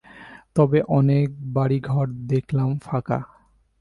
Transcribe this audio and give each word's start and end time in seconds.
তবে 0.55 0.79
অনেক 0.89 1.27
বাড়ি-ঘর 1.53 2.05
দেখলাম 2.27 2.69
ফাঁকা। 2.77 3.19